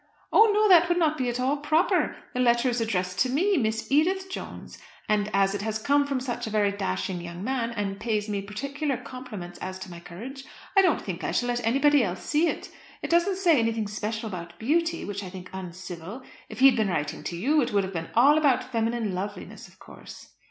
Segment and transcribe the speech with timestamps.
[0.33, 0.67] "Oh, no!
[0.67, 2.15] That would not be at all proper.
[2.33, 4.79] The letter is addressed to me, Miss Edith Jones.
[5.07, 8.41] And as it has come from such a very dashing young man, and pays me
[8.41, 10.43] particular compliments as to my courage,
[10.75, 12.71] I don't think I shall let anybody else see it.
[13.03, 16.23] It doesn't say anything special about beauty, which I think uncivil.
[16.49, 19.67] If he had been writing to you, it would all have been about feminine loveliness
[19.67, 20.29] of course."